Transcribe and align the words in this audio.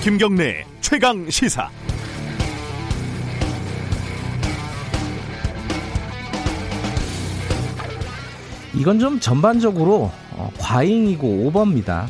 김경래 0.00 0.64
최강 0.80 1.28
시사. 1.28 1.68
이건 8.74 9.00
좀 9.00 9.18
전반적으로 9.18 10.12
어, 10.32 10.50
과잉이고 10.56 11.46
오버입니다. 11.46 12.08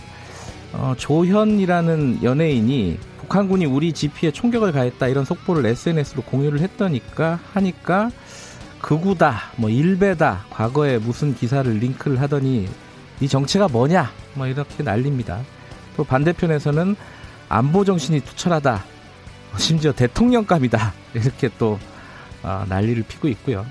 어, 0.75 0.95
조현이라는 0.99 2.23
연예인이 2.23 2.99
북한군이 3.21 3.65
우리 3.65 3.95
지피에 3.95 4.33
총격을 4.33 4.73
가했다 4.73 5.09
이런 5.09 5.25
속보를 5.25 5.65
SNS로 5.65 6.23
공유를 6.25 6.61
했더니까 6.61 7.41
하니까 7.55 8.11
극우다, 8.83 9.53
뭐 9.57 9.71
일베다, 9.71 10.45
과거에 10.51 10.99
무슨 10.99 11.35
기사를 11.35 11.73
링크를 11.73 12.21
하더니 12.21 12.69
이 13.21 13.29
정체가 13.29 13.69
뭐냐, 13.69 14.13
뭐 14.35 14.47
이렇게 14.47 14.83
난립니다. 14.83 15.41
또 15.97 16.05
반대편에서는 16.05 16.95
안보 17.49 17.85
정신이 17.85 18.21
투철하다, 18.21 18.85
심지어 19.57 19.93
대통령감이다 19.93 20.93
이렇게 21.15 21.49
또 21.59 21.79
어, 22.43 22.65
난리를 22.69 23.05
피고 23.09 23.29
있고요. 23.29 23.65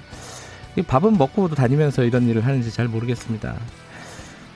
밥은 0.87 1.17
먹고 1.17 1.49
다니면서 1.49 2.03
이런 2.03 2.27
일을 2.27 2.45
하는지 2.45 2.71
잘 2.71 2.87
모르겠습니다. 2.87 3.55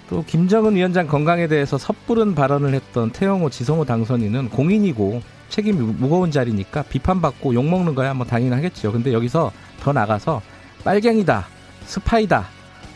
또 0.09 0.23
김정은 0.25 0.75
위원장 0.75 1.07
건강에 1.07 1.47
대해서 1.47 1.77
섣부른 1.77 2.35
발언을 2.35 2.73
했던 2.73 3.11
태영호 3.11 3.49
지성호 3.49 3.85
당선인은 3.85 4.49
공인이고 4.49 5.21
책임이 5.49 5.79
무거운 5.79 6.31
자리니까 6.31 6.83
비판받고 6.83 7.53
욕먹는 7.53 7.95
거야 7.95 8.13
뭐 8.13 8.25
당연하겠죠. 8.25 8.91
근데 8.91 9.13
여기서 9.13 9.51
더 9.79 9.93
나가서 9.93 10.41
빨갱이다, 10.83 11.47
스파이다, 11.85 12.45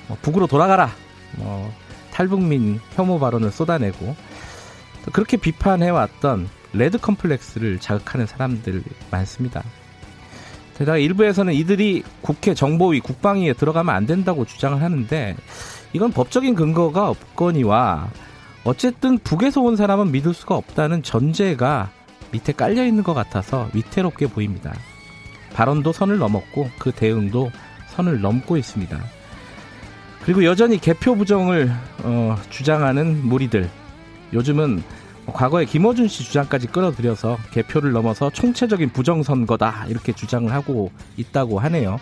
뭐 0.07 0.17
북으로 0.21 0.47
돌아가라, 0.47 0.91
뭐 1.37 1.71
탈북민 2.11 2.79
혐오 2.91 3.19
발언을 3.19 3.51
쏟아내고 3.51 4.15
그렇게 5.11 5.37
비판해왔던 5.37 6.49
레드 6.73 6.97
컴플렉스를 6.97 7.79
자극하는 7.79 8.25
사람들 8.25 8.83
많습니다. 9.11 9.63
게다가 10.77 10.97
일부에서는 10.97 11.53
이들이 11.53 12.03
국회 12.21 12.53
정보위 12.53 12.99
국방위에 12.99 13.53
들어가면 13.53 13.95
안 13.95 14.05
된다고 14.05 14.45
주장을 14.45 14.81
하는데 14.81 15.35
이건 15.93 16.11
법적인 16.11 16.55
근거가 16.55 17.09
없거니와 17.09 18.09
어쨌든 18.65 19.17
북에서 19.19 19.61
온 19.61 19.75
사람은 19.75 20.11
믿을 20.11 20.33
수가 20.33 20.55
없다는 20.55 21.03
전제가 21.03 21.91
밑에 22.31 22.51
깔려 22.51 22.85
있는 22.85 23.03
것 23.03 23.13
같아서 23.13 23.69
위태롭게 23.73 24.27
보입니다. 24.27 24.73
발언도 25.53 25.93
선을 25.93 26.17
넘었고 26.17 26.69
그 26.77 26.91
대응도 26.91 27.51
선을 27.89 28.19
넘고 28.19 28.57
있습니다. 28.57 28.99
그리고 30.25 30.43
여전히 30.43 30.77
개표 30.79 31.15
부정을 31.15 31.71
어, 32.03 32.35
주장하는 32.49 33.25
무리들 33.25 33.69
요즘은 34.35 34.83
과거에 35.33 35.65
김어준 35.65 36.07
씨 36.07 36.23
주장까지 36.23 36.67
끌어들여서 36.67 37.37
개표를 37.51 37.91
넘어서 37.91 38.29
총체적인 38.29 38.89
부정선거다 38.89 39.85
이렇게 39.87 40.13
주장을 40.13 40.51
하고 40.51 40.91
있다고 41.17 41.59
하네요. 41.59 41.99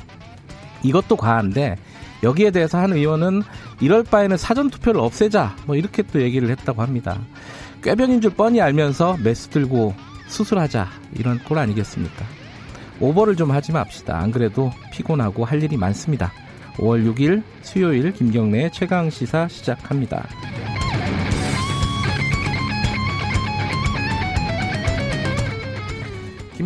이것도 0.83 1.15
과한데 1.15 1.77
여기에 2.23 2.51
대해서 2.51 2.77
한 2.77 2.91
의원은 2.93 3.43
이럴 3.79 4.03
바에는 4.03 4.35
사전 4.35 4.69
투표를 4.69 4.99
없애자 4.99 5.55
뭐 5.65 5.75
이렇게 5.75 6.03
또 6.03 6.21
얘기를 6.21 6.49
했다고 6.49 6.81
합니다. 6.81 7.19
꾀변인 7.81 8.19
줄 8.19 8.31
뻔히 8.31 8.61
알면서 8.61 9.17
매수 9.23 9.49
들고 9.49 9.93
수술하자 10.27 10.87
이런 11.15 11.39
꼴 11.39 11.59
아니겠습니까? 11.59 12.25
오버를 12.99 13.35
좀 13.35 13.51
하지 13.51 13.71
맙시다. 13.71 14.17
안 14.17 14.31
그래도 14.31 14.71
피곤하고 14.91 15.45
할 15.45 15.61
일이 15.63 15.77
많습니다. 15.77 16.31
5월 16.77 17.05
6일 17.13 17.43
수요일 17.61 18.11
김경래의 18.11 18.71
최강 18.71 19.09
시사 19.09 19.47
시작합니다. 19.47 20.27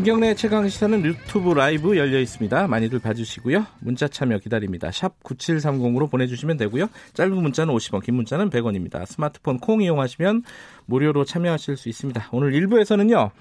김경래 0.07 0.35
최강 0.35 0.66
시사는 0.69 1.03
유튜브 1.03 1.51
라이브 1.51 1.97
열려 1.97 2.18
있습니다. 2.22 2.69
많이들 2.69 3.00
봐주시고요. 3.00 3.66
문자 3.81 4.07
참여 4.07 4.38
기다립니다. 4.38 4.90
샵 4.90 5.22
9730으로 5.22 6.09
보내주시면 6.09 6.56
되고요. 6.56 6.88
짧은 7.13 7.35
문자는 7.35 7.73
50원, 7.73 8.01
긴 8.01 8.16
문자는 8.16 8.50
100원입니다. 8.50 9.06
스마트폰 9.06 9.59
콩 9.59 9.81
이용하시면 9.81 10.44
무료로 10.85 11.25
참여하실 11.25 11.75
수 11.75 11.90
있습니다. 11.90 12.29
오늘 12.31 12.53
1부에서는요. 12.53 13.31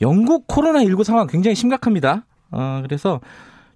영국 0.00 0.46
코로나19 0.46 1.04
상황 1.04 1.26
굉장히 1.26 1.54
심각합니다. 1.54 2.24
어, 2.50 2.80
그래서 2.82 3.20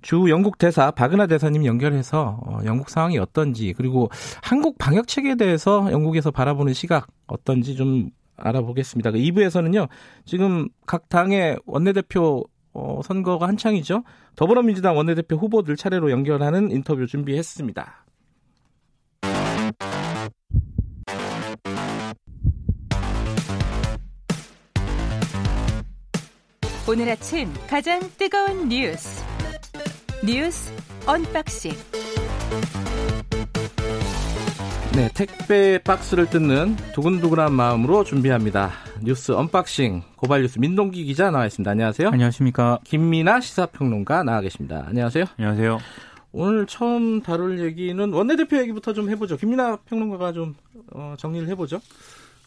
주 0.01 0.25
영국 0.31 0.57
대사 0.57 0.91
박은하 0.93 1.27
대사님 1.27 1.67
연결해서 1.67 2.41
어, 2.47 2.61
영국 2.65 2.89
상황이 2.89 3.19
어떤지 3.19 3.75
그리고 3.77 4.09
한국 4.43 4.79
방역 4.79 5.09
체계에 5.09 5.35
대해서 5.35 5.93
영국에서 5.93 6.31
바라보는 6.31 6.73
시각 6.73 7.07
어떤지 7.27 7.77
좀 7.77 8.09
알아보겠습니다. 8.37 9.11
2부에서는요, 9.11 9.89
그 9.89 9.95
지금 10.25 10.69
각 10.87 11.09
당의 11.09 11.59
원내대표 11.67 12.45
어, 12.73 13.01
선거가 13.05 13.47
한창이죠. 13.47 14.03
더불어민주당 14.35 14.97
원내대표 14.97 15.37
후보들 15.37 15.77
차례로 15.77 16.11
연결하는 16.11 16.71
인터뷰 16.71 17.07
준비했습니다. 17.07 18.05
오늘 26.87 27.09
아침 27.09 27.49
가장 27.67 27.99
뜨거운 28.19 28.69
뉴스 28.69 29.25
뉴스 30.23 30.71
unboxing 31.07 31.73
네, 34.97 35.11
택배 35.13 35.79
박스를 35.79 36.31
뜯는 36.31 36.77
두근두근한 36.95 37.53
마음으로 37.53 38.05
준비합니다. 38.05 38.71
뉴스 39.03 39.33
unboxing 39.33 40.03
고발 40.15 40.43
뉴스 40.43 40.61
민동기 40.61 41.05
기자 41.05 41.33
나와 41.33 41.47
있습니다. 41.47 41.69
안녕하세요. 41.69 42.11
안녕하십니까. 42.11 42.79
김민아 42.85 43.41
시사평론가 43.41 44.23
나와 44.23 44.41
계십니다. 44.41 44.85
안녕하세요. 44.87 45.25
안녕하세요. 45.37 45.79
오늘 46.31 46.67
처음 46.67 47.23
다룰 47.23 47.61
얘기는 47.61 48.13
원내대표 48.13 48.57
얘기부터 48.59 48.93
좀 48.93 49.11
해보죠. 49.11 49.37
김민아 49.37 49.79
평론가가 49.89 50.33
좀 50.33 50.55
어, 50.93 51.15
정리를 51.19 51.49
해보죠. 51.49 51.81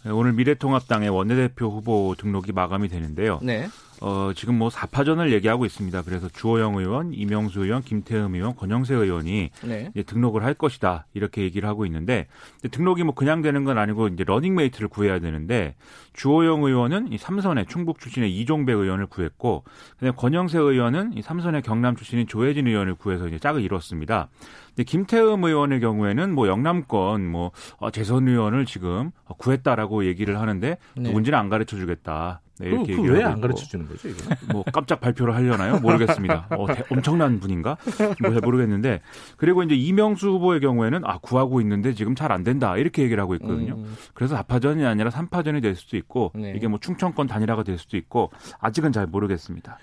네, 0.05 0.11
오늘 0.11 0.31
미래통합당의 0.31 1.09
원내대표 1.09 1.69
후보 1.69 2.15
등록이 2.17 2.53
마감이 2.53 2.87
되는데요. 2.87 3.39
네. 3.43 3.67
어, 4.01 4.31
지금 4.35 4.57
뭐 4.57 4.69
4파전을 4.69 5.31
얘기하고 5.31 5.65
있습니다. 5.65 6.01
그래서 6.03 6.29
주호영 6.29 6.75
의원, 6.75 7.13
이명수 7.13 7.63
의원, 7.63 7.81
김태흠 7.81 8.35
의원, 8.35 8.55
권영세 8.55 8.93
의원이 8.93 9.49
네. 9.63 9.91
이제 9.93 10.03
등록을 10.03 10.43
할 10.43 10.53
것이다. 10.53 11.05
이렇게 11.13 11.41
얘기를 11.41 11.67
하고 11.67 11.85
있는데 11.85 12.27
등록이 12.71 13.03
뭐 13.03 13.15
그냥 13.15 13.41
되는 13.41 13.63
건 13.63 13.77
아니고 13.77 14.09
이제 14.09 14.23
러닝메이트를 14.23 14.87
구해야 14.87 15.19
되는데 15.19 15.75
주호영 16.13 16.63
의원은 16.63 17.11
이 17.11 17.17
삼선의 17.17 17.65
충북 17.67 17.99
출신의 17.99 18.35
이종배 18.37 18.77
의원을 18.77 19.07
구했고 19.07 19.63
그다음에 19.93 20.15
권영세 20.15 20.59
의원은 20.59 21.13
이 21.13 21.21
삼선의 21.21 21.61
경남 21.63 21.95
출신인 21.95 22.27
조해진 22.27 22.67
의원을 22.67 22.95
구해서 22.95 23.27
이제 23.27 23.39
짝을 23.39 23.61
이뤘습니다. 23.61 24.29
근데 24.69 24.83
김태흠 24.83 25.43
의원의 25.43 25.79
경우에는 25.79 26.33
뭐 26.33 26.47
영남권 26.47 27.25
뭐 27.25 27.51
어, 27.77 27.89
재선 27.89 28.27
의원을 28.27 28.65
지금 28.65 29.11
구했다라고 29.25 30.05
얘기를 30.05 30.39
하는데 30.39 30.77
네. 30.95 31.01
누군지는 31.01 31.37
안 31.37 31.49
가르쳐 31.49 31.77
주겠다. 31.77 32.41
네, 32.59 32.69
이렇게 32.69 32.95
그, 32.95 33.01
왜안 33.03 33.41
가르쳐 33.41 33.65
주는 33.65 33.87
거죠, 33.87 34.09
이거? 34.09 34.17
뭐 34.51 34.63
깜짝 34.71 34.99
발표를 34.99 35.33
하려나요? 35.35 35.79
모르겠습니다. 35.79 36.47
어, 36.51 36.67
대, 36.67 36.83
엄청난 36.91 37.39
분인가? 37.39 37.77
뭐 38.21 38.31
모르겠는데 38.43 39.01
그리고 39.37 39.63
이제 39.63 39.75
이명수 39.75 40.29
후보의 40.29 40.59
경우에는 40.59 41.01
아 41.03 41.17
구하고 41.19 41.61
있는데 41.61 41.93
지금 41.93 42.13
잘 42.15 42.27
안 42.31 42.43
된다 42.43 42.75
이렇게 42.77 43.03
얘기를 43.03 43.21
하고 43.23 43.35
있거든요. 43.35 43.75
음. 43.75 43.95
그래서 44.13 44.35
4파전이 44.35 44.85
아니라 44.85 45.09
3파전이 45.09 45.61
될 45.61 45.75
수도 45.75 45.95
있고 45.95 46.31
네. 46.35 46.53
이게 46.55 46.67
뭐 46.67 46.77
충청권 46.79 47.25
단일화가 47.27 47.63
될 47.63 47.77
수도 47.77 47.95
있고 47.95 48.31
아직은 48.59 48.91
잘 48.91 49.07
모르겠습니다. 49.07 49.79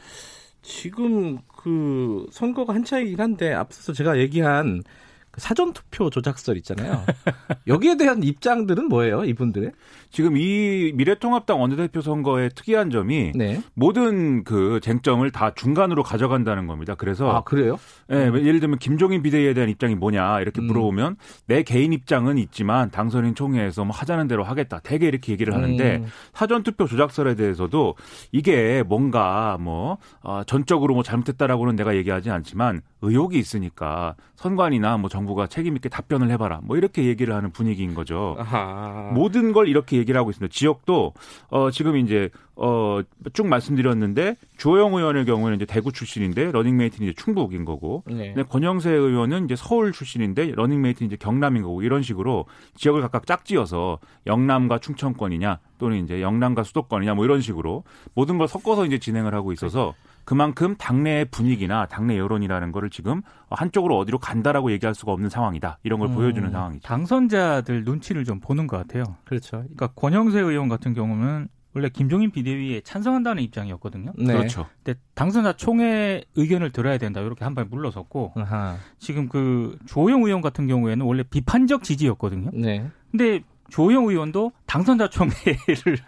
지금 0.60 1.38
그 1.46 2.26
선거가 2.30 2.74
한차이긴 2.74 3.20
한데 3.20 3.52
앞서서 3.52 3.92
제가 3.92 4.18
얘기한 4.18 4.82
그 4.82 4.90
사전 5.36 5.72
투표 5.72 6.10
조작설 6.10 6.56
있잖아요. 6.58 7.04
여기에 7.66 7.96
대한 7.96 8.22
입장들은 8.22 8.88
뭐예요, 8.88 9.24
이분들의? 9.24 9.72
지금 10.10 10.36
이 10.36 10.92
미래통합당 10.94 11.60
원내대표 11.60 12.00
선거의 12.00 12.50
특이한 12.54 12.90
점이 12.90 13.32
네. 13.34 13.60
모든 13.74 14.44
그 14.44 14.78
쟁점을 14.80 15.28
다 15.32 15.52
중간으로 15.54 16.04
가져간다는 16.04 16.68
겁니다. 16.68 16.94
그래서 16.94 17.30
아 17.30 17.42
그래요? 17.42 17.80
예, 18.10 18.30
네, 18.30 18.44
예를 18.44 18.60
들면 18.60 18.78
김종인 18.78 19.22
비대위에 19.22 19.54
대한 19.54 19.68
입장이 19.70 19.96
뭐냐 19.96 20.40
이렇게 20.40 20.60
음. 20.62 20.66
물어보면 20.66 21.16
내 21.46 21.64
개인 21.64 21.92
입장은 21.92 22.38
있지만 22.38 22.92
당선인 22.92 23.34
총회에서 23.34 23.84
뭐 23.84 23.94
하자는 23.94 24.28
대로 24.28 24.44
하겠다. 24.44 24.78
대개 24.84 25.08
이렇게 25.08 25.32
얘기를 25.32 25.52
하는데 25.52 25.96
음. 25.96 26.06
사전 26.32 26.62
투표 26.62 26.86
조작설에 26.86 27.34
대해서도 27.34 27.96
이게 28.30 28.84
뭔가 28.86 29.58
뭐 29.60 29.98
어, 30.22 30.42
전적으로 30.46 30.94
뭐 30.94 31.02
잘못했다라고는 31.02 31.74
내가 31.74 31.96
얘기하지 31.96 32.30
않지만 32.30 32.82
의혹이 33.04 33.38
있으니까 33.38 34.14
선관이나 34.36 34.98
뭐 34.98 35.08
정부가 35.08 35.46
책임 35.46 35.76
있게 35.76 35.88
답변을 35.88 36.30
해봐라. 36.32 36.60
뭐 36.62 36.76
이렇게 36.76 37.04
얘기를 37.04 37.34
하는 37.34 37.50
분위기인 37.50 37.94
거죠. 37.94 38.36
아하. 38.38 39.10
모든 39.14 39.52
걸 39.52 39.68
이렇게 39.68 39.96
얘기를 39.96 40.18
하고 40.18 40.30
있습니다. 40.30 40.52
지역도 40.52 41.12
어 41.48 41.70
지금 41.70 41.96
이제 41.96 42.30
어쭉 42.56 43.46
말씀드렸는데 43.48 44.36
주호영 44.56 44.94
의원의 44.94 45.24
경우는 45.24 45.56
이제 45.56 45.66
대구 45.66 45.92
출신인데 45.92 46.52
러닝메이트는 46.52 47.08
이제 47.08 47.14
충북인 47.20 47.64
거고, 47.64 48.04
네. 48.06 48.32
근데 48.32 48.42
권영세 48.44 48.90
의원은 48.90 49.46
이제 49.46 49.56
서울 49.56 49.92
출신인데 49.92 50.52
러닝메이트는 50.54 51.08
이제 51.08 51.16
경남인 51.16 51.62
거고 51.62 51.82
이런 51.82 52.02
식으로 52.02 52.46
지역을 52.76 53.00
각각 53.00 53.26
짝지어서 53.26 53.98
영남과 54.26 54.78
충청권이냐 54.78 55.58
또는 55.78 56.04
이제 56.04 56.22
영남과 56.22 56.62
수도권이냐 56.62 57.14
뭐 57.14 57.24
이런 57.24 57.40
식으로 57.40 57.82
모든 58.14 58.38
걸 58.38 58.46
섞어서 58.46 58.86
이제 58.86 58.98
진행을 58.98 59.34
하고 59.34 59.52
있어서. 59.52 59.94
그만큼 60.24 60.74
당내 60.76 61.24
분위기나 61.26 61.86
당내 61.86 62.16
여론이라는 62.18 62.72
거를 62.72 62.90
지금 62.90 63.22
한쪽으로 63.50 63.98
어디로 63.98 64.18
간다라고 64.18 64.72
얘기할 64.72 64.94
수가 64.94 65.12
없는 65.12 65.28
상황이다. 65.30 65.78
이런 65.82 65.98
걸 66.00 66.08
음, 66.10 66.14
보여주는 66.14 66.50
상황이죠. 66.50 66.86
당선자들 66.86 67.84
눈치를 67.84 68.24
좀 68.24 68.40
보는 68.40 68.66
것 68.66 68.76
같아요. 68.78 69.04
그렇죠. 69.24 69.58
그러니까 69.58 69.88
권영세 69.88 70.40
의원 70.40 70.68
같은 70.68 70.94
경우는 70.94 71.48
원래 71.76 71.88
김종인 71.88 72.30
비대위에 72.30 72.82
찬성한다는 72.82 73.42
입장이었거든요. 73.42 74.12
네. 74.16 74.32
그렇죠. 74.32 74.66
근데 74.84 74.98
당선자 75.14 75.54
총회 75.54 76.22
의견을 76.36 76.70
들어야 76.70 76.98
된다 76.98 77.20
이렇게 77.20 77.44
한 77.44 77.54
발 77.54 77.64
물러섰고 77.64 78.32
아하. 78.36 78.76
지금 78.98 79.28
그 79.28 79.76
조영 79.86 80.22
의원 80.22 80.40
같은 80.40 80.66
경우에는 80.68 81.04
원래 81.04 81.24
비판적 81.24 81.82
지지였거든요. 81.82 82.50
네. 82.54 82.86
근데 83.10 83.40
조영 83.70 84.04
의원도 84.06 84.52
당선자 84.66 85.08
총회를 85.10 85.34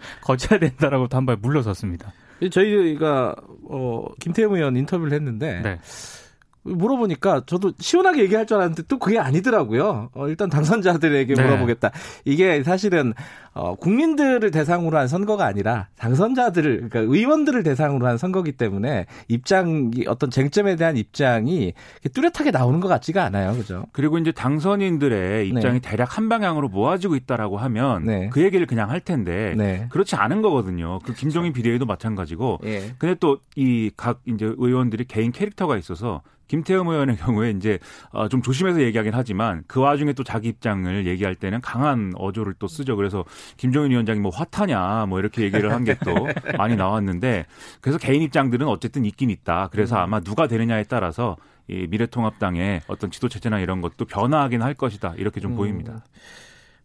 거쳐야 0.22 0.58
된다라고 0.60 1.08
한 1.10 1.26
발 1.26 1.36
물러섰습니다. 1.36 2.12
저희가 2.50 3.34
어 3.68 4.06
김태형 4.20 4.54
의원 4.54 4.76
인터뷰를 4.76 5.12
했는데 5.12 5.60
네. 5.62 5.78
물어보니까 6.66 7.42
저도 7.46 7.72
시원하게 7.78 8.22
얘기할 8.22 8.46
줄 8.46 8.56
알았는데 8.58 8.82
또 8.88 8.98
그게 8.98 9.18
아니더라고요. 9.18 10.10
어, 10.14 10.28
일단 10.28 10.50
당선자들에게 10.50 11.34
네. 11.34 11.42
물어보겠다. 11.42 11.90
이게 12.24 12.62
사실은 12.62 13.14
어, 13.54 13.74
국민들을 13.74 14.50
대상으로 14.50 14.98
한 14.98 15.08
선거가 15.08 15.46
아니라 15.46 15.88
당선자들을 15.96 16.88
그러니까 16.88 17.00
의원들을 17.00 17.62
대상으로 17.62 18.06
한 18.06 18.18
선거기 18.18 18.52
때문에 18.52 19.06
입장이 19.28 20.04
어떤 20.08 20.30
쟁점에 20.30 20.76
대한 20.76 20.96
입장이 20.98 21.72
뚜렷하게 22.12 22.50
나오는 22.50 22.80
것 22.80 22.88
같지가 22.88 23.24
않아요. 23.24 23.52
그죠? 23.54 23.86
그리고 23.92 24.18
이제 24.18 24.32
당선인들의 24.32 25.48
입장이 25.48 25.80
네. 25.80 25.90
대략 25.90 26.18
한 26.18 26.28
방향으로 26.28 26.68
모아지고 26.68 27.16
있다라고 27.16 27.56
하면 27.56 28.04
네. 28.04 28.28
그 28.30 28.42
얘기를 28.42 28.66
그냥 28.66 28.90
할 28.90 29.00
텐데 29.00 29.54
네. 29.56 29.86
그렇지 29.90 30.16
않은 30.16 30.42
거거든요. 30.42 30.98
그 31.04 31.14
김종인 31.14 31.52
비대위도 31.52 31.86
마찬가지고. 31.86 32.60
예. 32.64 32.94
근데 32.98 33.14
또 33.14 33.38
이 33.56 33.90
각 33.96 34.20
이제 34.26 34.52
의원들이 34.58 35.04
개인 35.06 35.32
캐릭터가 35.32 35.76
있어서 35.78 36.20
김태흠 36.48 36.86
의원의 36.88 37.16
경우에 37.16 37.50
이제 37.50 37.78
어, 38.10 38.28
좀 38.28 38.42
조심해서 38.42 38.80
얘기하긴 38.82 39.12
하지만 39.14 39.64
그 39.66 39.80
와중에 39.80 40.12
또 40.12 40.22
자기 40.24 40.48
입장을 40.48 41.06
얘기할 41.06 41.34
때는 41.34 41.60
강한 41.60 42.12
어조를 42.16 42.54
또 42.58 42.68
쓰죠. 42.68 42.96
그래서 42.96 43.24
김종인 43.56 43.90
위원장이 43.90 44.20
뭐 44.20 44.30
화타냐 44.30 45.06
뭐 45.06 45.18
이렇게 45.18 45.42
얘기를 45.42 45.72
한 45.72 45.84
게 45.84 45.96
또 46.04 46.14
많이 46.58 46.76
나왔는데 46.76 47.46
그래서 47.80 47.98
개인 47.98 48.22
입장들은 48.22 48.66
어쨌든 48.68 49.04
있긴 49.04 49.30
있다. 49.30 49.68
그래서 49.72 49.96
음. 49.96 50.00
아마 50.02 50.20
누가 50.20 50.46
되느냐에 50.46 50.84
따라서 50.84 51.36
이 51.68 51.86
미래통합당의 51.88 52.82
어떤 52.86 53.10
지도 53.10 53.28
체제나 53.28 53.58
이런 53.60 53.80
것도 53.80 54.04
변화하긴 54.04 54.62
할 54.62 54.74
것이다. 54.74 55.14
이렇게 55.16 55.40
좀 55.40 55.52
음. 55.52 55.56
보입니다. 55.56 56.04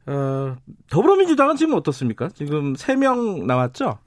어, 0.08 0.56
더불어민주당은 0.90 1.56
지금 1.56 1.76
어떻습니까? 1.76 2.30
지금 2.30 2.74
3명 2.74 3.46
나왔죠? 3.46 4.00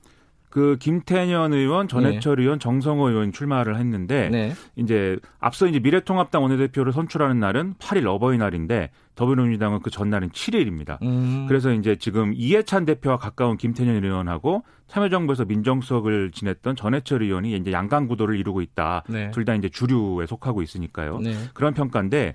그 0.55 0.77
김태년 0.79 1.53
의원, 1.53 1.89
전해철 1.89 2.37
네. 2.37 2.43
의원, 2.43 2.61
정성호 2.61 3.09
의원 3.09 3.33
출마를 3.33 3.77
했는데 3.77 4.29
네. 4.29 4.53
이제 4.77 5.19
앞서 5.41 5.67
이제 5.67 5.81
미래통합당 5.81 6.45
원내대표를 6.45 6.93
선출하는 6.93 7.41
날은 7.41 7.75
8일 7.81 8.07
어버이날인데 8.07 8.91
더불어민주당은 9.15 9.81
그 9.81 9.91
전날은 9.91 10.31
7일입니다. 10.31 11.01
음. 11.03 11.47
그래서 11.49 11.73
이제 11.73 11.97
지금 11.97 12.33
이해찬 12.35 12.85
대표와 12.85 13.17
가까운 13.17 13.57
김태년 13.57 14.03
의원하고 14.05 14.65
참여정부에서 14.87 15.47
민정수석을 15.47 16.31
지냈던 16.33 16.77
전해철 16.77 17.23
의원이 17.23 17.57
이제 17.57 17.73
양강 17.73 18.07
구도를 18.07 18.39
이루고 18.39 18.61
있다. 18.61 19.03
네. 19.09 19.31
둘다 19.31 19.55
이제 19.55 19.69
주류에 19.69 20.27
속하고 20.27 20.63
있으니까요. 20.63 21.19
네. 21.19 21.35
그런 21.55 21.75
평가인데 21.75 22.35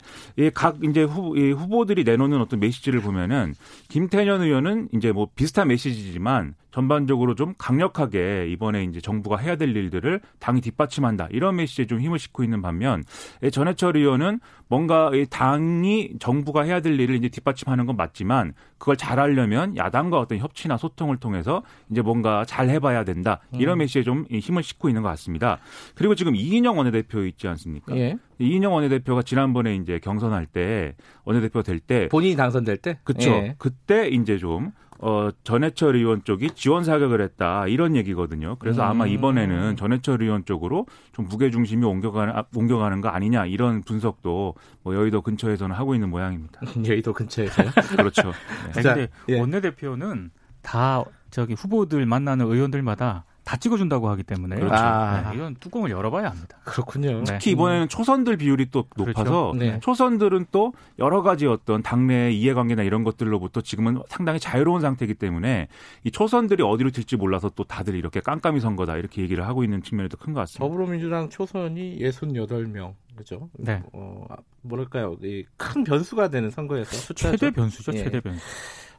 각 0.53 0.77
이제 0.83 1.03
후, 1.03 1.37
후보들이 1.37 2.03
내놓는 2.03 2.41
어떤 2.41 2.59
메시지를 2.59 3.01
보면은 3.01 3.53
김태년 3.87 4.41
의원은 4.41 4.89
이제 4.93 5.11
뭐 5.11 5.29
비슷한 5.35 5.67
메시지지만 5.67 6.55
전반적으로 6.71 7.35
좀 7.35 7.53
강력하게 7.57 8.47
이번에 8.49 8.83
이제 8.83 9.01
정부가 9.01 9.37
해야 9.37 9.55
될 9.55 9.75
일들을 9.75 10.21
당이 10.39 10.61
뒷받침한다 10.61 11.27
이런 11.31 11.55
메시지에 11.55 11.87
좀 11.87 11.99
힘을 11.99 12.19
싣고 12.19 12.43
있는 12.43 12.61
반면 12.61 13.03
전해철 13.51 13.97
의원은 13.97 14.39
뭔가 14.67 15.11
당이 15.29 16.13
정부가 16.19 16.63
해야 16.69 16.79
될 16.79 16.99
일을 16.99 17.15
이제 17.15 17.27
뒷받침하는 17.29 17.85
건 17.85 17.97
맞지만 17.97 18.53
그걸 18.77 18.95
잘하려면 18.95 19.75
야당과 19.75 20.19
어떤 20.19 20.37
협치나 20.37 20.77
소통을 20.77 21.17
통해서 21.17 21.63
이제 21.91 22.01
뭔가 22.01 22.45
잘 22.45 22.69
해봐야 22.69 23.03
된다 23.03 23.39
이런 23.53 23.77
음. 23.77 23.79
메시지에 23.79 24.03
좀 24.03 24.25
힘을 24.31 24.63
싣고 24.63 24.87
있는 24.89 25.01
것 25.01 25.09
같습니다. 25.09 25.57
그리고 25.95 26.15
지금 26.15 26.35
이인영 26.35 26.77
원내대표 26.77 27.25
있지 27.25 27.47
않습니까? 27.47 27.95
예. 27.97 28.15
이인영 28.39 28.73
원내대표가 28.73 29.23
지난번에 29.23 29.75
이제 29.75 29.99
경선할 29.99 30.45
때 30.45 30.95
원내대표 31.25 31.61
될 31.63 31.79
때 31.79 32.07
본인이 32.09 32.35
당선될 32.35 32.77
때 32.77 32.99
그렇죠. 33.03 33.29
예. 33.31 33.55
그때 33.57 34.07
이제 34.07 34.37
좀 34.37 34.71
어, 35.01 35.29
전해철 35.43 35.95
의원 35.95 36.23
쪽이 36.23 36.51
지원 36.51 36.83
사격을 36.83 37.21
했다 37.21 37.67
이런 37.67 37.95
얘기거든요. 37.95 38.57
그래서 38.59 38.83
음. 38.83 38.89
아마 38.89 39.07
이번에는 39.07 39.77
전해철 39.77 40.21
의원 40.21 40.43
쪽으로 40.43 40.87
좀 41.13 41.27
무게 41.27 41.49
중심이 41.49 41.85
옮겨가는 41.85 42.35
아, 42.35 42.43
옮겨가는 42.53 42.99
거 42.99 43.07
아니냐 43.07 43.45
이런 43.45 43.81
분석도 43.81 44.55
뭐 44.83 44.95
여의도 44.95 45.21
근처에서는 45.21 45.73
하고 45.73 45.95
있는 45.95 46.09
모양입니다. 46.09 46.59
여의도 46.85 47.13
근처에서요? 47.13 47.69
그렇죠. 47.95 48.33
네. 48.73 48.81
근데 48.81 49.07
예. 49.29 49.39
원내 49.39 49.61
대표는 49.61 50.31
다 50.61 51.03
저기 51.31 51.53
후보들 51.53 52.05
만나는 52.05 52.45
의원들마다 52.45 53.23
다 53.49 53.57
찍어준다고 53.57 54.09
하기 54.09 54.21
때문에 54.21 54.57
그렇죠. 54.57 54.75
아. 54.75 55.31
네, 55.31 55.35
이건 55.37 55.55
뚜껑을 55.59 55.89
열어봐야 55.89 56.29
합니다. 56.29 56.59
그렇군요. 56.65 57.17
네. 57.17 57.23
특히 57.23 57.49
이번에는 57.51 57.89
초선들 57.89 58.37
비율이 58.37 58.69
또 58.69 58.83
그렇죠. 58.83 59.09
높아서 59.23 59.51
그렇죠. 59.53 59.79
초선들은 59.79 60.45
또 60.51 60.71
여러 60.99 61.23
가지 61.23 61.47
어떤 61.47 61.81
당내 61.81 62.29
이해관계나 62.31 62.83
이런 62.83 63.03
것들로부터 63.03 63.61
지금은 63.61 64.03
상당히 64.07 64.39
자유로운 64.39 64.81
상태이기 64.81 65.15
때문에 65.15 65.67
이 66.03 66.11
초선들이 66.11 66.61
어디로 66.61 66.91
튈지 66.91 67.15
몰라서 67.15 67.49
또 67.55 67.63
다들 67.63 67.95
이렇게 67.95 68.19
깜깜이 68.19 68.59
선거다 68.59 68.97
이렇게 68.97 69.23
얘기를 69.23 69.47
하고 69.47 69.63
있는 69.63 69.81
측면이 69.81 70.09
더 70.09 70.17
큰 70.19 70.35
것 70.35 70.41
같습니다. 70.41 70.63
더불어민주당 70.63 71.29
초선이 71.31 71.97
68명 72.01 72.93
그죠? 73.15 73.49
네. 73.57 73.81
어, 73.93 74.25
뭐랄까요? 74.61 75.15
큰 75.57 75.83
변수가 75.83 76.27
되는 76.29 76.51
선거에서 76.51 76.95
숫자죠. 76.95 77.37
최대 77.37 77.49
변수죠. 77.51 77.93
예. 77.95 78.03
최대 78.03 78.19
변수. 78.21 78.39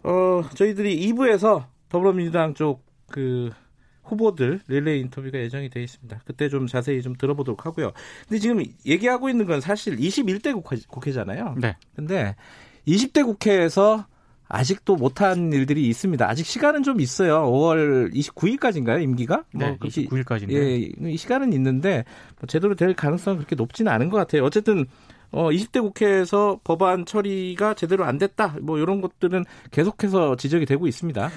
어, 0.03 0.43
저희들이 0.57 1.09
2부에서 1.13 1.67
더불어민주당 1.89 2.55
쪽그 2.55 3.51
후보들 4.03 4.61
릴레이 4.67 5.01
인터뷰가 5.01 5.39
예정이 5.39 5.71
되어 5.71 5.83
있습니다. 5.83 6.21
그때 6.25 6.49
좀 6.49 6.67
자세히 6.67 7.03
좀 7.03 7.15
들어보도록 7.15 7.67
하고요. 7.67 7.93
근데 8.29 8.39
지금 8.39 8.63
얘기하고 8.87 9.29
있는 9.29 9.47
건 9.47 9.61
사실 9.61 9.97
21대 9.97 10.53
국회, 10.89 11.13
잖아요 11.13 11.55
네. 11.59 11.77
근데 11.95 12.35
20대 12.87 13.25
국회에서 13.25 14.07
아직도 14.51 14.97
못한 14.97 15.53
일들이 15.53 15.87
있습니다. 15.87 16.29
아직 16.29 16.45
시간은 16.45 16.83
좀 16.83 17.01
있어요. 17.01 17.45
5월 17.45 18.13
29일까지인가요, 18.13 19.01
임기가? 19.01 19.45
네, 19.55 19.69
뭐 19.69 19.77
29일까지인데. 19.79 20.51
예, 20.53 21.17
시간은 21.17 21.53
있는데 21.53 22.05
뭐 22.41 22.49
제대로 22.49 22.75
될 22.75 22.95
가능성은 22.95 23.39
그렇게 23.39 23.55
높지는 23.55 23.93
않은 23.93 24.09
것 24.09 24.17
같아요. 24.17 24.45
어쨌든 24.45 24.87
어 25.31 25.51
20대 25.51 25.81
국회에서 25.81 26.59
법안 26.65 27.07
처리가 27.07 27.75
제대로 27.75 28.05
안 28.05 28.19
됐다. 28.19 28.57
뭐 28.61 28.79
이런 28.79 29.01
것들은 29.01 29.45
계속해서 29.71 30.35
지적이 30.35 30.67
되고 30.67 30.89
있습니다. 30.89 31.31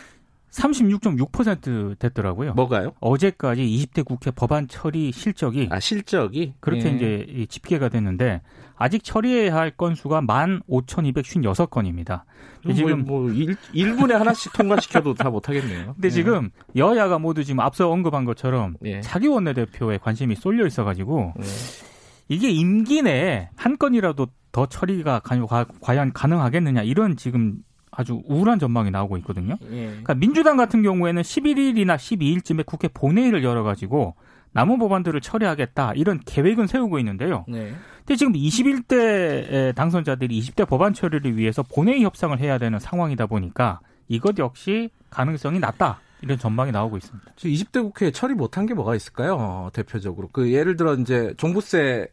36.6% 0.53 1.97
됐더라고요. 1.99 2.53
뭐가요? 2.53 2.93
어제까지 2.99 3.63
20대 3.63 4.05
국회 4.05 4.31
법안 4.31 4.67
처리 4.67 5.11
실적이 5.11 5.67
아 5.71 5.79
실적이 5.79 6.53
그렇게 6.59 6.89
예. 6.89 6.91
이제 6.91 7.45
집계가 7.49 7.89
됐는데 7.89 8.41
아직 8.75 9.03
처리해야 9.03 9.55
할 9.55 9.71
건수가 9.71 10.21
15,256건입니다. 10.21 12.23
뭐, 12.63 12.73
지금 12.73 13.05
뭐 13.05 13.29
1, 13.31 13.55
1분에 13.73 14.13
하나씩 14.13 14.53
통과시켜도 14.53 15.15
다 15.15 15.33
못 15.33 15.49
하겠네요. 15.49 15.93
근데 15.95 16.07
예. 16.07 16.11
지금 16.11 16.51
여야가 16.75 17.17
모두 17.17 17.43
지금 17.43 17.59
앞서 17.59 17.89
언급한 17.89 18.23
것처럼 18.25 18.75
예. 18.85 19.01
차기 19.01 19.25
원내대표에 19.27 19.97
관심이 19.97 20.35
쏠려 20.35 20.67
있어 20.67 20.83
가지고 20.83 21.33
예. 21.39 21.43
이게 22.27 22.51
임기 22.51 23.01
내에 23.01 23.49
한 23.55 23.77
건이라도 23.77 24.27
더 24.51 24.67
처리가 24.67 25.21
과연 25.81 26.13
가능하겠느냐 26.13 26.83
이런 26.83 27.17
지금 27.17 27.57
아주 27.95 28.21
우울한 28.25 28.59
전망이 28.59 28.91
나오고 28.91 29.17
있거든요. 29.17 29.55
예. 29.71 29.87
그러니까 29.87 30.13
민주당 30.15 30.57
같은 30.57 30.81
경우에는 30.81 31.21
11일이나 31.21 31.95
12일쯤에 31.95 32.65
국회 32.65 32.87
본회의를 32.87 33.43
열어가지고 33.43 34.15
남은 34.53 34.79
법안들을 34.79 35.19
처리하겠다 35.21 35.93
이런 35.95 36.19
계획은 36.25 36.67
세우고 36.67 36.99
있는데요. 36.99 37.45
네. 37.47 37.73
근데 37.99 38.15
지금 38.15 38.33
21대 38.33 39.73
당선자들이 39.75 40.39
20대 40.39 40.67
법안 40.67 40.93
처리를 40.93 41.37
위해서 41.37 41.63
본회의 41.63 42.03
협상을 42.03 42.37
해야 42.39 42.57
되는 42.57 42.77
상황이다 42.79 43.27
보니까 43.27 43.79
이것 44.07 44.37
역시 44.37 44.89
가능성이 45.09 45.59
낮다. 45.59 45.99
이런 46.21 46.37
전망이 46.37 46.71
나오고 46.71 46.97
있습니다. 46.97 47.33
20대 47.35 47.83
국회에 47.83 48.11
처리 48.11 48.33
못한 48.33 48.65
게 48.65 48.73
뭐가 48.73 48.95
있을까요? 48.95 49.35
어, 49.37 49.69
대표적으로 49.73 50.29
그 50.31 50.53
예를 50.53 50.77
들어 50.77 50.95
이제 50.95 51.33
종부세 51.35 52.07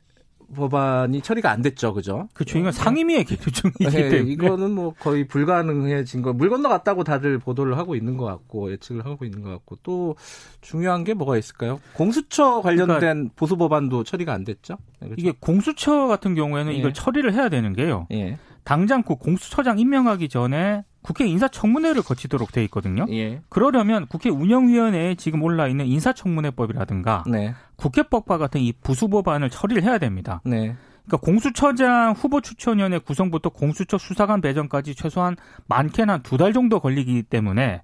법안이 0.54 1.20
처리가 1.20 1.50
안 1.50 1.62
됐죠, 1.62 1.94
그죠? 1.94 2.28
그렇죠. 2.34 2.58
이건 2.58 2.72
상임위의 2.72 3.24
계류 3.24 3.50
중이기 3.50 3.84
네, 3.84 4.08
때문에 4.08 4.30
이거는 4.32 4.70
뭐 4.72 4.94
거의 4.98 5.26
불가능해진 5.26 6.22
거. 6.22 6.32
물 6.32 6.50
건너갔다고 6.50 7.04
다들 7.04 7.38
보도를 7.38 7.78
하고 7.78 7.94
있는 7.94 8.16
것 8.16 8.24
같고 8.24 8.72
예측을 8.72 9.04
하고 9.04 9.24
있는 9.24 9.42
것 9.42 9.50
같고 9.50 9.76
또 9.82 10.16
중요한 10.60 11.04
게 11.04 11.14
뭐가 11.14 11.36
있을까요? 11.36 11.80
공수처 11.94 12.60
관련된 12.60 12.98
그러니까 12.98 13.34
보수 13.36 13.56
법안도 13.56 14.04
처리가 14.04 14.32
안 14.32 14.44
됐죠. 14.44 14.76
네, 15.00 15.08
그렇죠? 15.08 15.14
이게 15.18 15.32
공수처 15.38 16.06
같은 16.06 16.34
경우에는 16.34 16.72
예. 16.72 16.76
이걸 16.76 16.92
처리를 16.92 17.32
해야 17.34 17.48
되는 17.48 17.72
게요. 17.72 18.06
예. 18.12 18.38
당장 18.64 19.02
그 19.02 19.16
공수처장 19.16 19.78
임명하기 19.78 20.28
전에 20.28 20.84
국회 21.02 21.26
인사청문회를 21.26 22.02
거치도록 22.02 22.52
돼 22.52 22.62
있거든요. 22.64 23.06
예. 23.10 23.40
그러려면 23.48 24.06
국회 24.06 24.28
운영위원회에 24.28 25.14
지금 25.14 25.42
올라 25.42 25.66
있는 25.68 25.86
인사청문회법이라든가 25.86 27.24
네. 27.26 27.54
국회법과 27.76 28.38
같은 28.38 28.60
이 28.60 28.72
부수법안을 28.72 29.50
처리를 29.50 29.82
해야 29.82 29.98
됩니다. 29.98 30.40
네. 30.44 30.76
그러니까 31.06 31.16
공수처장 31.24 32.12
후보 32.12 32.40
추천위원회 32.40 32.98
구성부터 32.98 33.48
공수처 33.50 33.98
수사관 33.98 34.40
배정까지 34.40 34.94
최소한 34.94 35.36
많게는 35.66 36.14
한 36.14 36.22
두 36.22 36.36
달 36.36 36.52
정도 36.52 36.78
걸리기 36.80 37.22
때문에 37.24 37.82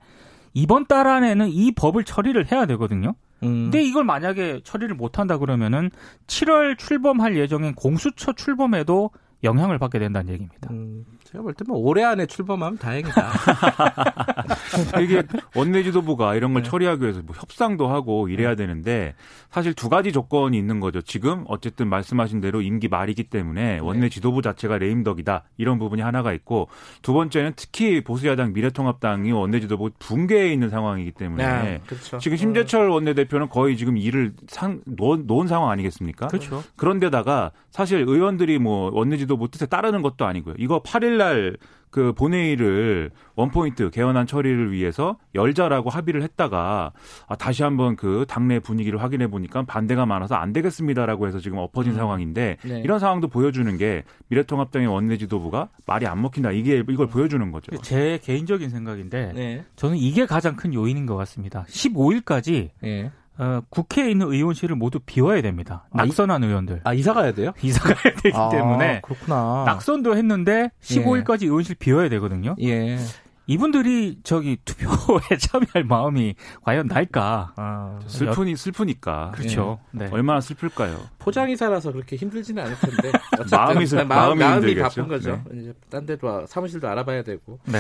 이번 0.55 0.87
달 0.87 1.07
안에는 1.07 1.49
이 1.49 1.73
법을 1.73 2.05
처리를 2.05 2.51
해야 2.53 2.67
되거든요. 2.67 3.15
음. 3.43 3.65
근데 3.65 3.83
이걸 3.83 4.05
만약에 4.05 4.61
처리를 4.65 4.95
못 4.95 5.19
한다 5.19 5.39
그러면은 5.39 5.91
7월 6.27 6.79
출범할 6.79 7.37
예정인 7.37 7.75
공수처 7.75 8.33
출범에도 8.33 9.11
영향을 9.45 9.79
받게 9.79 9.99
된다는 9.99 10.33
얘기입니다. 10.33 10.71
음, 10.71 11.05
제가 11.27 11.43
볼 11.43 11.55
때면 11.55 11.77
올해 11.77 12.05
안에 12.05 12.27
출범하면 12.27 12.79
다행이다. 12.79 13.33
이게 15.03 15.23
원내 15.55 15.83
지도부가 15.83 16.35
이런 16.35 16.53
걸 16.53 16.63
네. 16.63 16.69
처리하기 16.69 17.03
위해서 17.03 17.21
뭐 17.25 17.35
협상도 17.35 17.89
하고 17.89 18.29
이래야 18.29 18.51
네. 18.51 18.57
되는데 18.57 19.15
사실 19.51 19.75
두 19.75 19.89
가지 19.89 20.13
조건이 20.13 20.57
있는 20.57 20.81
거죠. 20.81 21.01
지금 21.03 21.45
어쨌든 21.49 21.89
말씀하신 21.89 22.41
대로 22.41 22.63
임기 22.63 22.89
말이기 22.89 23.25
때문에 23.25 23.75
네. 23.75 23.79
원내 23.79 24.09
지도부 24.09 24.41
자체가 24.43 24.79
레임덕이다 24.79 25.45
이런 25.57 25.79
부분이 25.79 26.03
하나가 26.03 26.33
있고 26.33 26.69
두 27.03 27.13
번째는 27.13 27.55
특히 27.57 28.03
보수야당 28.05 28.53
미래통합당이 28.53 29.33
원내 29.33 29.61
지도부 29.61 29.91
붕괴해 29.99 30.53
있는 30.53 30.71
상황이기 30.71 31.13
때문에 31.13 31.45
네, 31.45 31.81
그렇죠. 31.87 32.19
지금 32.19 32.37
심재철 32.37 32.89
원내대표는 32.89 33.49
거의 33.49 33.77
지금 33.77 33.97
일을 33.97 34.35
상, 34.47 34.81
놓은, 34.85 35.27
놓은 35.27 35.49
상황 35.49 35.71
아니겠습니까? 35.71 36.29
그렇죠. 36.29 36.63
그런데다가 36.77 37.51
사실 37.71 38.05
의원들이 38.07 38.59
뭐 38.59 38.91
원내 38.93 39.17
지도부 39.17 39.41
뭐 39.41 39.49
뜻에 39.49 39.67
따르는 39.67 40.03
것도 40.03 40.25
아니고요. 40.25 40.55
이거 40.59 40.83
8일 40.83 41.16
날 41.17 41.57
그 41.97 42.13
본회의를 42.13 43.11
원포인트 43.37 43.89
개헌안 43.89 44.27
처리를 44.27 44.71
위해서 44.71 45.17
열자라고 45.35 45.89
합의를 45.89 46.23
했다가 46.23 46.93
아, 47.27 47.37
다시 47.37 47.63
한번 47.63 47.97
그 47.97 48.27
당내 48.29 48.59
분위기를 48.61 49.01
확인해 49.03 49.29
보니까 49.29 49.63
반대가 49.63 50.05
많아서 50.05 50.35
안 50.35 50.53
되겠습니다라고 50.53 51.27
해서 51.27 51.39
지금 51.39 51.57
엎어진 51.57 51.93
음. 51.93 51.97
상황인데 51.97 52.59
네. 52.63 52.81
이런 52.81 52.99
상황도 52.99 53.29
보여주는 53.29 53.75
게 53.79 54.05
미래통합당의 54.29 54.89
원내 54.89 55.17
지도부가 55.17 55.71
말이 55.87 56.07
안 56.07 56.21
먹힌다 56.21 56.53
이게 56.53 56.85
이걸 56.87 57.07
보여주는 57.07 57.51
거죠. 57.51 57.75
제 57.79 58.21
개인적인 58.23 58.69
생각인데 58.69 59.33
네. 59.35 59.65
저는 59.77 59.97
이게 59.97 60.27
가장 60.27 60.55
큰 60.55 60.75
요인인 60.75 61.07
것 61.07 61.17
같습니다. 61.17 61.65
15일까지 61.71 62.73
네. 62.83 63.11
어, 63.39 63.61
국회에 63.69 64.11
있는 64.11 64.33
의원실을 64.33 64.77
모두 64.77 64.99
비워야 65.01 65.43
됩니다. 65.43 65.87
아, 65.93 66.05
낙선한 66.05 66.43
이, 66.43 66.47
의원들. 66.47 66.81
아, 66.85 66.95
이사 66.95 67.13
가야 67.13 67.33
돼요? 67.33 67.53
이사 67.63 67.83
가야 67.83 68.15
되기 68.23 68.37
아, 68.37 68.49
때문에. 68.49 69.01
그렇구나. 69.03 69.65
낙선도 69.67 70.17
했는데 70.17 70.71
15일까지 70.83 71.43
예. 71.43 71.47
의원실 71.47 71.77
비워야 71.79 72.09
되거든요. 72.09 72.57
예. 72.61 72.99
이분들이 73.47 74.19
저기 74.25 74.59
투표에 74.65 75.37
참여할 75.39 75.85
마음이 75.85 76.35
과연 76.63 76.87
날까? 76.89 77.53
아, 77.57 77.99
슬프니 78.07 78.57
슬프니까. 78.57 79.33
그렇죠. 79.35 79.79
예. 79.95 79.99
네. 79.99 80.09
얼마나 80.11 80.41
슬플까요? 80.41 80.99
포장이사라서 81.19 81.93
그렇게 81.93 82.17
힘들지는 82.17 82.63
않을 82.65 82.77
텐데. 82.81 83.13
마음이 83.51 83.87
슬 83.87 84.05
마음이, 84.05 84.41
마음이 84.41 84.75
바쁜 84.77 85.09
거죠. 85.09 85.43
네. 85.51 85.61
이제 85.61 85.75
딴 85.89 86.07
데도 86.07 86.47
사무실도 86.47 86.89
알아봐야 86.89 87.23
되고. 87.23 87.61
네. 87.67 87.79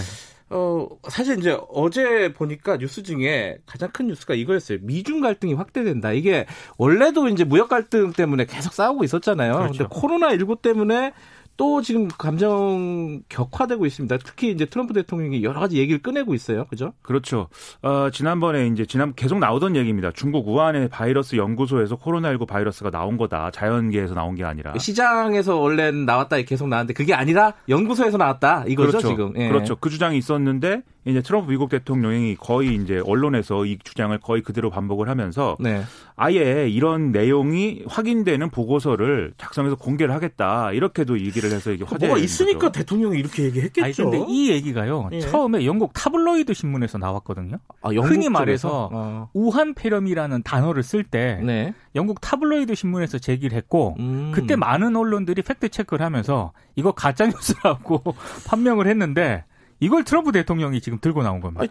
어, 0.48 0.88
사실 1.08 1.38
이제 1.38 1.58
어제 1.70 2.32
보니까 2.32 2.78
뉴스 2.78 3.02
중에 3.02 3.58
가장 3.66 3.90
큰 3.90 4.06
뉴스가 4.06 4.34
이거였어요. 4.34 4.78
미중 4.82 5.20
갈등이 5.20 5.54
확대된다. 5.54 6.12
이게 6.12 6.46
원래도 6.78 7.28
이제 7.28 7.42
무역 7.42 7.68
갈등 7.68 8.12
때문에 8.12 8.44
계속 8.46 8.72
싸우고 8.72 9.02
있었잖아요. 9.02 9.54
그렇죠. 9.54 9.88
근데 9.88 10.00
코로나 10.00 10.30
19 10.30 10.56
때문에 10.62 11.12
또 11.56 11.80
지금 11.82 12.08
감정 12.08 13.22
격화되고 13.28 13.86
있습니다. 13.86 14.18
특히 14.18 14.50
이제 14.50 14.66
트럼프 14.66 14.92
대통령이 14.92 15.42
여러 15.42 15.60
가지 15.60 15.78
얘기를 15.78 16.00
꺼내고 16.00 16.34
있어요. 16.34 16.66
그죠? 16.66 16.92
그렇죠. 17.02 17.48
어, 17.82 18.10
지난번에 18.10 18.66
이제 18.68 18.84
지난 18.84 19.14
계속 19.14 19.38
나오던 19.38 19.76
얘기입니다. 19.76 20.10
중국 20.12 20.48
우한의 20.48 20.88
바이러스 20.88 21.36
연구소에서 21.36 21.96
코로나19 21.96 22.46
바이러스가 22.46 22.90
나온 22.90 23.16
거다. 23.16 23.50
자연계에서 23.50 24.14
나온 24.14 24.34
게 24.34 24.44
아니라. 24.44 24.76
시장에서 24.78 25.56
원래 25.56 25.90
나왔다 25.90 26.40
계속 26.42 26.68
나왔는데 26.68 26.94
그게 26.94 27.14
아니라 27.14 27.54
연구소에서 27.68 28.18
나왔다. 28.18 28.64
이거죠, 28.68 28.90
그렇죠. 28.90 29.08
지금. 29.08 29.32
예. 29.36 29.48
그렇죠. 29.48 29.76
그 29.76 29.88
주장이 29.88 30.18
있었는데 30.18 30.82
이제 31.06 31.22
트럼프 31.22 31.48
미국 31.48 31.68
대통령이 31.68 32.34
거의 32.34 32.74
이제 32.74 33.00
언론에서 33.04 33.64
이 33.64 33.78
주장을 33.82 34.16
거의 34.18 34.42
그대로 34.42 34.70
반복을 34.70 35.08
하면서 35.08 35.56
네. 35.60 35.82
아예 36.16 36.68
이런 36.68 37.12
내용이 37.12 37.84
확인되는 37.86 38.50
보고서를 38.50 39.32
작성해서 39.38 39.76
공개를 39.76 40.12
하겠다 40.12 40.72
이렇게도 40.72 41.20
얘기를 41.20 41.52
해서 41.52 41.70
이게 41.70 41.84
화제가 41.84 42.06
뭐가 42.06 42.20
있으니까 42.20 42.58
거죠. 42.58 42.72
대통령이 42.72 43.20
이렇게 43.20 43.44
얘기했겠죠. 43.44 43.84
아니, 43.84 43.94
근데 43.94 44.24
이 44.28 44.50
얘기가요 44.50 45.08
예. 45.12 45.20
처음에 45.20 45.64
영국 45.64 45.92
타블로이드 45.94 46.52
신문에서 46.54 46.98
나왔거든요. 46.98 47.58
아, 47.82 47.90
흔히 47.90 48.28
말해서 48.28 48.90
어. 48.92 49.30
우한 49.32 49.74
폐렴이라는 49.74 50.42
단어를 50.42 50.82
쓸때 50.82 51.40
네. 51.44 51.72
영국 51.94 52.20
타블로이드 52.20 52.74
신문에서 52.74 53.18
제기를 53.18 53.56
했고 53.56 53.94
음. 54.00 54.32
그때 54.34 54.56
많은 54.56 54.96
언론들이 54.96 55.42
팩트 55.42 55.68
체크를 55.68 56.04
하면서 56.04 56.52
이거 56.74 56.90
가짜 56.90 57.26
뉴스라고 57.26 58.02
판명을 58.48 58.88
했는데. 58.88 59.44
이걸 59.80 60.04
트럼프 60.04 60.32
대통령이 60.32 60.80
지금 60.80 60.98
들고 61.00 61.22
나온 61.22 61.40
겁니다. 61.40 61.62
아니, 61.62 61.70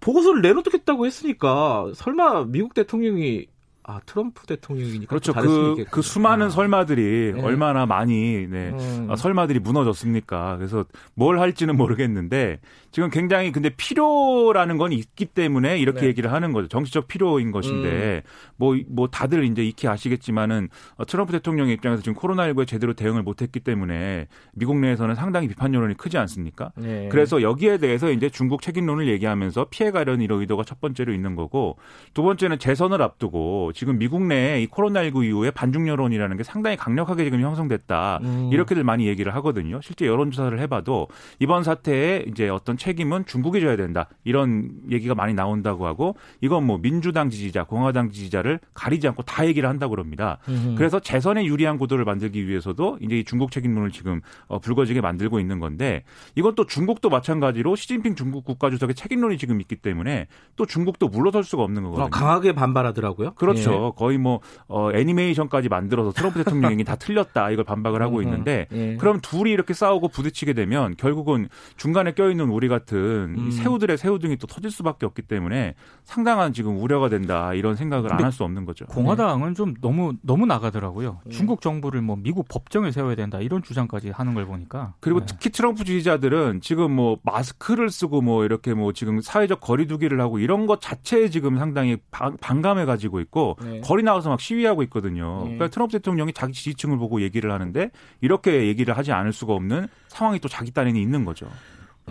보고서를 0.00 0.42
내놓겠다고 0.42 1.06
했으니까 1.06 1.92
설마 1.94 2.46
미국 2.46 2.74
대통령이 2.74 3.46
아 3.84 4.00
트럼프 4.06 4.46
대통령이니까 4.46 5.06
그렇죠. 5.08 5.32
그, 5.32 5.84
그 5.90 6.02
수많은 6.02 6.46
아. 6.46 6.50
설마들이 6.50 7.32
네. 7.34 7.42
얼마나 7.42 7.84
많이 7.84 8.46
네. 8.48 8.70
음. 8.70 9.08
아, 9.10 9.16
설마들이 9.16 9.58
무너졌습니까? 9.58 10.56
그래서 10.56 10.84
뭘 11.14 11.40
할지는 11.40 11.76
모르겠는데 11.76 12.60
지금 12.92 13.10
굉장히 13.10 13.50
근데 13.50 13.70
필요라는 13.70 14.78
건 14.78 14.92
있기 14.92 15.26
때문에 15.26 15.78
이렇게 15.78 16.02
네. 16.02 16.06
얘기를 16.08 16.32
하는 16.32 16.52
거죠. 16.52 16.68
정치적 16.68 17.08
필요인 17.08 17.50
것인데 17.50 18.22
뭐뭐 18.56 18.74
음. 18.74 18.84
뭐 18.88 19.08
다들 19.08 19.44
이제 19.44 19.64
익히 19.64 19.88
아시겠지만은 19.88 20.68
어, 20.96 21.04
트럼프 21.04 21.32
대통령의 21.32 21.74
입장에서 21.74 22.02
지금 22.02 22.16
코로나19에 22.20 22.68
제대로 22.68 22.92
대응을 22.92 23.22
못했기 23.24 23.60
때문에 23.60 24.28
미국 24.52 24.78
내에서는 24.78 25.16
상당히 25.16 25.48
비판 25.48 25.74
여론이 25.74 25.96
크지 25.96 26.18
않습니까? 26.18 26.70
네. 26.76 27.08
그래서 27.10 27.42
여기에 27.42 27.78
대해서 27.78 28.12
이제 28.12 28.28
중국 28.28 28.62
책임론을 28.62 29.08
얘기하면서 29.08 29.66
피해가려는 29.70 30.20
이런 30.20 30.40
의도가 30.40 30.62
첫 30.62 30.80
번째로 30.80 31.12
있는 31.12 31.34
거고 31.34 31.78
두 32.14 32.22
번째는 32.22 32.60
재선을 32.60 33.02
앞두고 33.02 33.71
지금 33.72 33.98
미국 33.98 34.22
내에 34.22 34.62
이 34.62 34.66
코로나19 34.66 35.24
이후에 35.24 35.50
반중 35.50 35.88
여론이라는 35.88 36.36
게 36.36 36.42
상당히 36.42 36.76
강력하게 36.76 37.24
지금 37.24 37.40
형성됐다. 37.40 38.20
음. 38.22 38.50
이렇게들 38.52 38.84
많이 38.84 39.06
얘기를 39.06 39.34
하거든요. 39.36 39.80
실제 39.82 40.06
여론조사를 40.06 40.58
해봐도 40.60 41.08
이번 41.38 41.62
사태에 41.62 42.24
이제 42.28 42.48
어떤 42.48 42.76
책임은 42.76 43.26
중국이 43.26 43.60
져야 43.60 43.76
된다. 43.76 44.08
이런 44.24 44.70
얘기가 44.90 45.14
많이 45.14 45.34
나온다고 45.34 45.86
하고 45.86 46.16
이건 46.40 46.66
뭐 46.66 46.78
민주당 46.78 47.30
지지자, 47.30 47.64
공화당 47.64 48.10
지지자를 48.10 48.60
가리지 48.74 49.08
않고 49.08 49.22
다 49.22 49.46
얘기를 49.46 49.68
한다고 49.68 49.90
그럽니다. 49.90 50.38
음. 50.48 50.74
그래서 50.76 51.00
재선에 51.00 51.44
유리한 51.44 51.78
구도를 51.78 52.04
만들기 52.04 52.46
위해서도 52.46 52.98
이제 53.00 53.18
이 53.18 53.24
중국 53.24 53.50
책임론을 53.50 53.90
지금 53.90 54.20
어, 54.46 54.58
불거지게 54.58 55.00
만들고 55.00 55.40
있는 55.40 55.58
건데 55.58 56.04
이건 56.34 56.54
또 56.54 56.66
중국도 56.66 57.10
마찬가지로 57.10 57.76
시진핑 57.76 58.14
중국 58.14 58.44
국가주석의 58.44 58.94
책임론이 58.94 59.38
지금 59.38 59.60
있기 59.60 59.76
때문에 59.76 60.26
또 60.56 60.66
중국도 60.66 61.08
물러설 61.08 61.44
수가 61.44 61.62
없는 61.62 61.82
거거든요. 61.82 62.06
어, 62.06 62.08
강하게 62.08 62.52
반발하더라고요. 62.52 63.34
그렇죠. 63.34 63.61
그렇죠. 63.64 63.86
예. 63.86 63.98
거의 63.98 64.18
뭐 64.18 64.40
어, 64.68 64.90
애니메이션까지 64.92 65.68
만들어서 65.68 66.12
트럼프 66.12 66.42
대통령이 66.42 66.84
다 66.84 66.96
틀렸다 66.96 67.50
이걸 67.50 67.64
반박을 67.64 68.02
하고 68.02 68.18
음, 68.18 68.22
있는데 68.24 68.66
예. 68.72 68.96
그럼 68.96 69.20
둘이 69.20 69.50
이렇게 69.50 69.74
싸우고 69.74 70.08
부딪히게 70.08 70.52
되면 70.52 70.94
결국은 70.96 71.48
중간에 71.76 72.12
껴있는 72.12 72.48
우리 72.50 72.68
같은 72.68 72.98
음. 73.38 73.50
새우들의 73.50 73.98
새우등이 73.98 74.36
또 74.36 74.46
터질 74.46 74.70
수밖에 74.70 75.06
없기 75.06 75.22
때문에 75.22 75.74
상당한 76.04 76.52
지금 76.52 76.78
우려가 76.82 77.08
된다 77.08 77.54
이런 77.54 77.76
생각을 77.76 78.12
안 78.12 78.22
할 78.22 78.32
수 78.32 78.44
없는 78.44 78.64
거죠. 78.64 78.86
공화당은 78.86 79.54
좀 79.54 79.74
너무 79.82 80.14
너무 80.22 80.46
나가더라고요. 80.46 81.20
예. 81.26 81.30
중국 81.30 81.60
정부를 81.60 82.00
뭐 82.02 82.16
미국 82.16 82.48
법정을 82.48 82.92
세워야 82.92 83.14
된다 83.14 83.40
이런 83.40 83.62
주장까지 83.62 84.10
하는 84.10 84.32
걸 84.34 84.46
보니까 84.46 84.94
그리고 85.00 85.20
네. 85.20 85.26
특히 85.28 85.50
트럼프 85.50 85.84
지지자들은 85.84 86.60
지금 86.62 86.92
뭐 86.92 87.18
마스크를 87.22 87.90
쓰고 87.90 88.20
뭐 88.22 88.44
이렇게 88.44 88.72
뭐 88.74 88.92
지금 88.92 89.20
사회적 89.20 89.60
거리두기를 89.60 90.20
하고 90.20 90.38
이런 90.38 90.66
것 90.66 90.80
자체에 90.80 91.28
지금 91.28 91.58
상당히 91.58 91.98
반감해 92.10 92.84
가지고 92.84 93.20
있고 93.20 93.51
네. 93.62 93.80
거리 93.82 94.02
나가서 94.02 94.30
막 94.30 94.40
시위하고 94.40 94.82
있거든요. 94.84 95.38
네. 95.40 95.54
그러니까 95.56 95.68
트럼프 95.68 95.92
대통령이 95.92 96.32
자기 96.32 96.52
지지층을 96.52 96.98
보고 96.98 97.22
얘기를 97.22 97.50
하는데 97.50 97.90
이렇게 98.20 98.66
얘기를 98.66 98.96
하지 98.96 99.12
않을 99.12 99.32
수가 99.32 99.54
없는 99.54 99.88
상황이 100.08 100.38
또 100.38 100.48
자기 100.48 100.70
딴에는 100.70 101.00
있는 101.00 101.24
거죠. 101.24 101.48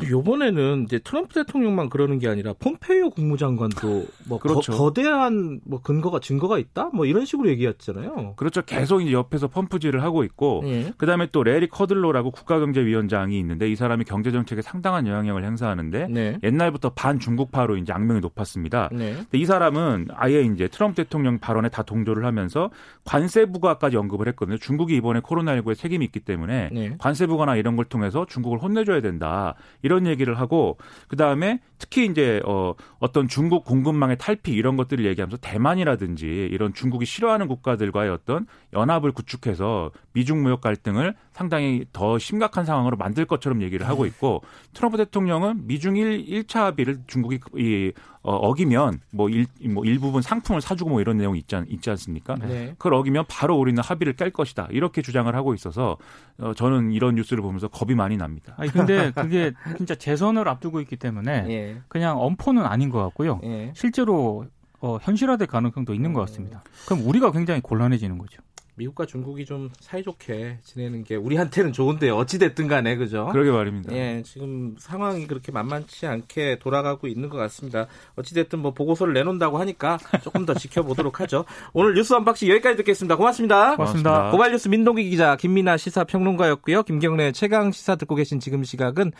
요번에는 0.10 0.84
이제 0.86 1.00
트럼프 1.00 1.34
대통령만 1.34 1.90
그러는 1.90 2.18
게 2.18 2.28
아니라 2.28 2.54
폼페이오 2.54 3.12
국무장관도 3.12 4.06
뭐 4.28 4.40
그렇죠. 4.40 4.72
거, 4.72 4.94
대한뭐 4.94 5.82
근거가 5.84 6.20
증거가 6.20 6.58
있다 6.58 6.90
뭐 6.94 7.06
이런 7.06 7.26
식으로 7.26 7.50
얘기했잖아요. 7.50 8.34
그렇죠. 8.36 8.62
계속 8.64 9.02
이제 9.02 9.12
옆에서 9.12 9.48
펌프질을 9.48 10.02
하고 10.04 10.24
있고 10.24 10.64
예. 10.66 10.94
그다음에 10.98 11.28
또 11.32 11.44
레리 11.44 11.68
커들로라고 11.68 12.32
국가경제위원장이 12.32 13.38
있는데 13.40 13.70
이 13.70 13.76
사람이 13.76 14.06
경제 14.06 14.32
정책에 14.32 14.62
상당한 14.62 15.08
영향력을 15.08 15.44
행사하는데 15.44 16.08
네. 16.10 16.40
옛날부터 16.44 16.92
반중국파로 16.92 17.78
이제 17.78 17.94
악명이 17.94 18.22
높았습니다. 18.22 18.90
네. 18.92 19.14
근데 19.14 19.38
이 19.38 19.46
사람은 19.46 20.08
아예 20.16 20.42
이제 20.42 20.68
트럼프 20.68 20.96
대통령 20.96 21.40
발언에 21.40 21.70
다 21.70 21.84
동조를 21.84 22.26
하면서 22.26 22.72
관세 23.04 23.46
부과까지 23.46 23.98
언급을 23.98 24.28
했거든요. 24.30 24.58
중국이 24.58 24.96
이번에 24.96 25.20
코로나19에 25.20 25.76
책임이 25.76 26.06
있기 26.06 26.22
때문에 26.22 26.70
네. 26.72 26.96
관세 26.98 27.28
부과나 27.28 27.56
이런 27.56 27.76
걸 27.76 27.86
통해서 27.86 28.26
중국을 28.26 28.60
혼내줘야 28.60 29.02
된다. 29.02 29.56
이런 29.82 30.08
얘기를 30.08 30.40
하고 30.40 30.78
그 31.08 31.16
다음에 31.16 31.60
특히 31.82 32.06
이제 32.06 32.40
어 32.46 32.76
어떤 33.00 33.28
중국 33.28 33.66
공급망의 33.66 34.20
탈피 34.20 34.52
이런 34.52 34.78
것들을 34.78 35.04
얘기하면서 35.04 35.38
대만이라든지 35.38 36.28
이런 36.52 36.76
중국이 36.76 37.06
싫어하는 37.06 37.48
국가들과의 37.48 38.12
어떤 38.12 38.46
연합을 38.72 39.12
구축해서 39.12 39.90
미중 40.14 40.44
무역 40.44 40.62
갈등을 40.62 41.16
상당히 41.32 41.86
더 41.92 42.20
심각한 42.20 42.66
상황으로 42.66 42.98
만들 42.98 43.26
것처럼 43.26 43.64
얘기를 43.64 43.88
하고 43.88 44.06
있고 44.06 44.44
트럼프 44.76 44.98
대통령은 44.98 45.66
미중 45.66 45.98
1, 45.98 46.26
1차 46.26 46.60
합의를 46.60 47.00
중국이 47.08 47.40
이 47.58 47.92
어, 48.24 48.36
어기면 48.36 49.00
뭐, 49.10 49.30
일, 49.30 49.48
뭐 49.68 49.84
일부분 49.84 50.22
상품을 50.22 50.62
사주고 50.62 50.92
뭐 50.92 51.02
이런 51.02 51.18
내용이 51.18 51.40
있지, 51.40 51.56
않, 51.56 51.66
있지 51.68 51.90
않습니까? 51.90 52.36
네. 52.36 52.76
그걸 52.78 52.94
어기면 52.94 53.26
바로 53.28 53.58
우리는 53.58 53.82
합의를 53.82 54.14
깰 54.14 54.32
것이다. 54.32 54.68
이렇게 54.70 55.02
주장을 55.02 55.34
하고 55.36 55.56
있어서 55.56 55.98
어, 56.38 56.54
저는 56.54 56.92
이런 56.92 57.16
뉴스를 57.16 57.42
보면서 57.42 57.68
겁이 57.68 57.96
많이 57.96 58.18
납니다. 58.18 58.54
아니, 58.58 58.72
근데 58.72 59.12
그게 59.12 59.54
진짜 59.78 59.96
재선을 59.96 60.48
앞두고 60.48 60.82
있기 60.82 60.98
때문에 60.98 61.71
예. 61.76 61.82
그냥 61.88 62.20
엄포는 62.22 62.64
아닌 62.66 62.90
것 62.90 63.02
같고요. 63.04 63.40
예. 63.44 63.72
실제로 63.76 64.46
어, 64.80 64.98
현실화될 65.02 65.48
가능성도 65.48 65.94
있는 65.94 66.14
것 66.14 66.22
같습니다. 66.22 66.64
그럼 66.88 67.08
우리가 67.08 67.32
굉장히 67.32 67.62
곤란해지는 67.62 68.18
거죠. 68.18 68.42
미국과 68.76 69.06
중국이 69.06 69.46
좀 69.46 69.70
사이좋게 69.80 70.60
지내는 70.64 71.04
게 71.04 71.16
우리한테는 71.16 71.74
좋은데 71.74 72.10
어찌 72.10 72.40
됐든 72.40 72.68
간에 72.68 72.96
그죠? 72.96 73.28
그러게 73.32 73.52
말입니다. 73.52 73.94
예, 73.94 74.24
지금 74.26 74.76
상황이 74.80 75.28
그렇게 75.28 75.52
만만치 75.52 76.08
않게 76.08 76.60
돌아가고 76.60 77.08
있는 77.08 77.30
것 77.30 77.38
같습니다. 77.38 77.88
어찌 78.16 78.34
됐든 78.34 78.60
뭐 78.60 78.74
보고서를 78.74 79.14
내놓는다고 79.14 79.60
하니까 79.60 79.98
조금 80.24 80.46
더 80.46 80.54
지켜보도록 80.54 81.20
하죠. 81.22 81.46
오늘 81.74 81.94
뉴스 81.94 82.14
unboxing 82.14 82.50
여기까지 82.50 82.78
듣겠습니다. 82.78 83.18
고맙습니다. 83.18 83.76
고맙습니다. 83.76 84.32
고발 84.32 84.52
뉴스 84.52 84.68
민동기 84.68 85.10
기자 85.10 85.36
김민아 85.36 85.78
시사 85.78 86.04
평론가였고요. 86.04 86.84
김경래 86.84 87.32
최강 87.34 87.72
시사 87.72 87.96
듣고 87.98 88.16
계신 88.16 88.40
지금 88.40 88.64
시각은 88.64 89.12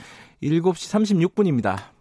7시 0.42 1.30
36분입니다. 1.30 2.01